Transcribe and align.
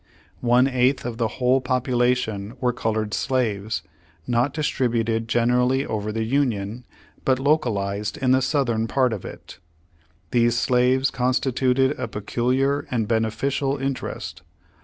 One 0.39 0.67
eighth 0.67 1.05
of 1.05 1.17
the 1.17 1.27
whole 1.37 1.61
population 1.61 2.57
were 2.59 2.73
colored 2.73 3.13
slaves, 3.13 3.83
not 4.25 4.51
distributed 4.51 5.27
generally 5.27 5.85
over 5.85 6.11
the 6.11 6.23
Union, 6.23 6.85
but 7.23 7.37
localized 7.37 8.17
in 8.17 8.31
the 8.31 8.41
Southern 8.41 8.87
part 8.87 9.13
of 9.13 9.25
it. 9.25 9.59
These 10.31 10.57
slaves 10.57 11.11
constituted 11.11 11.99
a 11.99 12.07
peculiar 12.07 12.87
and 12.89 13.07
beneficial 13.07 13.77
inter 13.77 14.09
est. 14.09 14.41